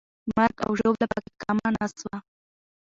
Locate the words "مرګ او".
0.37-0.71